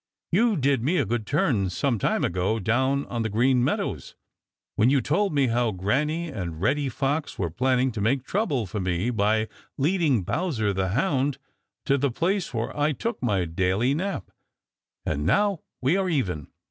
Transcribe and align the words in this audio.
"You 0.31 0.57
did 0.57 0.81
me 0.81 0.97
a 0.97 1.05
good 1.05 1.27
turn 1.27 1.69
some 1.69 1.99
time 1.99 2.23
ago 2.23 2.57
down 2.57 3.05
on 3.05 3.21
the 3.21 3.29
Green 3.29 3.63
Meadows, 3.63 4.15
when 4.75 4.89
you 4.89 4.99
told 4.99 5.31
me 5.31 5.45
how 5.45 5.69
Granny 5.69 6.27
and 6.29 6.59
Reddy 6.59 6.89
Fox 6.89 7.37
were 7.37 7.51
planning 7.51 7.91
to 7.91 8.01
make 8.01 8.23
trouble 8.25 8.65
for 8.65 8.79
me 8.79 9.11
by 9.11 9.47
leading 9.77 10.23
Bowser 10.23 10.73
the 10.73 10.87
Hound 10.97 11.37
to 11.85 11.99
the 11.99 12.09
place 12.09 12.51
where 12.51 12.75
I 12.75 12.93
took 12.93 13.21
my 13.21 13.45
daily 13.45 13.93
nap, 13.93 14.31
and 15.05 15.23
now 15.23 15.61
we 15.83 15.95
are 15.97 16.09
even. 16.09 16.47